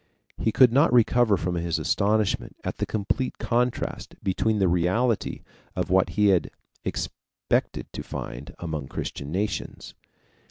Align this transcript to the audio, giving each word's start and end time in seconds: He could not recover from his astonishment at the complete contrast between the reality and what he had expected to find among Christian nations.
He 0.39 0.51
could 0.51 0.73
not 0.73 0.91
recover 0.91 1.37
from 1.37 1.53
his 1.53 1.77
astonishment 1.77 2.55
at 2.63 2.77
the 2.77 2.87
complete 2.87 3.37
contrast 3.37 4.15
between 4.23 4.57
the 4.57 4.67
reality 4.67 5.43
and 5.75 5.85
what 5.89 6.09
he 6.17 6.29
had 6.29 6.49
expected 6.83 7.85
to 7.93 8.01
find 8.01 8.55
among 8.57 8.87
Christian 8.87 9.31
nations. 9.31 9.93